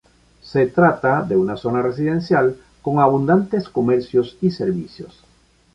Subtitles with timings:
[0.41, 5.21] Se trata de una zona residencial con abundantes comercios y servicios.